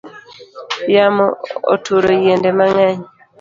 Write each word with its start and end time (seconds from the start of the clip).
Yamo 0.95 1.25
oturo 1.73 2.09
yiende 2.21 2.49
mangeny 2.57 3.01